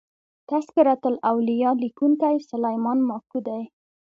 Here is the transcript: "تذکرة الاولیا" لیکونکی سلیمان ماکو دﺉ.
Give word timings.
"تذکرة 0.49 0.99
الاولیا" 1.09 1.69
لیکونکی 1.83 2.35
سلیمان 2.49 2.99
ماکو 3.07 3.37
دﺉ. 3.45 3.63